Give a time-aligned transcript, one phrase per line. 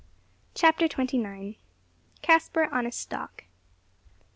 [0.55, 1.57] CHAPTER TWENTY NINE.
[2.23, 3.43] CASPAR ON A STALK.